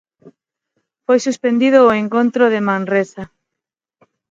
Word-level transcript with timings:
Foi 1.05 1.19
suspendido 1.27 1.79
o 1.83 1.95
encontro 2.03 2.43
de 2.53 2.59
Manresa. 2.67 3.23